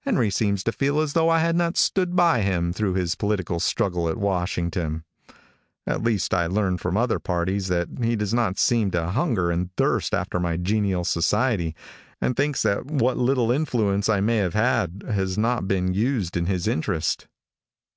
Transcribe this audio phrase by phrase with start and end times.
[0.00, 3.60] Henry seems to feel as though I had not stood by him through his political
[3.60, 5.04] struggle at Washington.
[5.86, 9.72] At least I learn from other parties that he does not seem to hunger and
[9.76, 11.76] thirst after my genial society,
[12.20, 16.46] and thinks that what little influence I may have had, has not been used in
[16.46, 17.28] his interest.